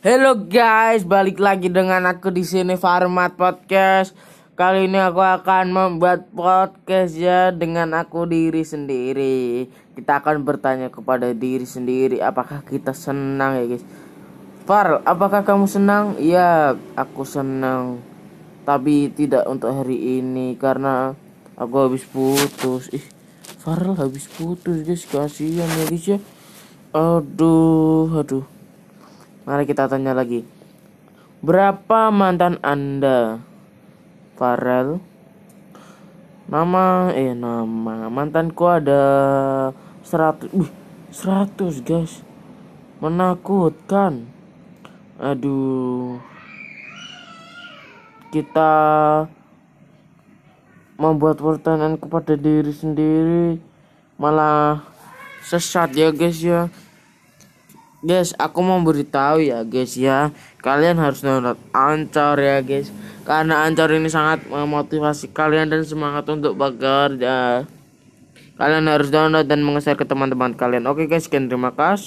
Halo 0.00 0.48
guys, 0.48 1.04
balik 1.04 1.36
lagi 1.36 1.68
dengan 1.68 2.08
aku 2.08 2.32
di 2.32 2.40
sini 2.40 2.80
Farmat 2.80 3.36
Podcast. 3.36 4.16
Kali 4.56 4.88
ini 4.88 4.96
aku 4.96 5.20
akan 5.20 5.76
membuat 5.76 6.24
podcast 6.32 7.12
ya 7.20 7.52
dengan 7.52 7.92
aku 7.92 8.24
diri 8.24 8.64
sendiri. 8.64 9.68
Kita 9.92 10.24
akan 10.24 10.40
bertanya 10.40 10.88
kepada 10.88 11.36
diri 11.36 11.68
sendiri 11.68 12.16
apakah 12.24 12.64
kita 12.64 12.96
senang 12.96 13.60
ya 13.60 13.76
guys. 13.76 13.84
Far, 14.64 15.04
apakah 15.04 15.44
kamu 15.44 15.68
senang? 15.68 16.16
Iya, 16.16 16.80
aku 16.96 17.28
senang. 17.28 18.00
Tapi 18.64 19.12
tidak 19.12 19.44
untuk 19.52 19.68
hari 19.68 20.16
ini 20.16 20.56
karena 20.56 21.12
aku 21.60 21.76
habis 21.76 22.08
putus. 22.08 22.88
Ih, 22.96 23.04
Farel 23.60 24.00
habis 24.00 24.32
putus 24.32 24.80
guys, 24.80 25.04
kasihan 25.04 25.68
ya 25.68 25.84
guys 25.92 26.04
ya. 26.08 26.18
Aduh, 26.96 28.08
aduh. 28.16 28.59
Mari 29.50 29.66
kita 29.66 29.90
tanya 29.90 30.14
lagi. 30.14 30.46
Berapa 31.42 32.14
mantan 32.14 32.62
Anda? 32.62 33.42
Farel. 34.38 35.02
Nama 36.46 37.10
eh 37.18 37.34
nama 37.34 38.06
mantanku 38.06 38.70
ada 38.70 39.02
100. 40.06 40.54
Wih, 40.54 40.70
100, 41.10 41.82
guys. 41.82 42.22
Menakutkan. 43.02 44.30
Aduh. 45.18 46.22
Kita 48.30 48.70
membuat 50.94 51.42
pertanyaan 51.42 51.98
kepada 51.98 52.38
diri 52.38 52.70
sendiri 52.70 53.58
malah 54.14 54.86
sesat 55.42 55.90
ya 55.98 56.14
guys 56.14 56.38
ya 56.38 56.70
Guys, 58.00 58.32
aku 58.40 58.64
mau 58.64 58.80
beritahu 58.80 59.44
ya 59.44 59.60
guys 59.66 59.92
ya. 59.92 60.32
Kalian 60.64 60.96
harus 60.96 61.20
download 61.20 61.60
Anchor 61.74 62.36
ya 62.40 62.64
guys. 62.64 62.92
Karena 63.26 63.68
Anchor 63.68 63.92
ini 63.92 64.08
sangat 64.08 64.48
memotivasi 64.48 65.28
kalian 65.36 65.68
dan 65.68 65.84
semangat 65.84 66.24
untuk 66.28 66.56
bekerja. 66.56 67.68
Kalian 68.60 68.84
harus 68.92 69.08
download 69.08 69.48
dan 69.48 69.64
meng-share 69.64 69.96
ke 69.96 70.04
teman-teman 70.04 70.52
kalian. 70.52 70.84
Oke 70.84 71.08
guys, 71.08 71.24
sekian. 71.24 71.48
Terima 71.48 71.72
kasih 71.72 71.96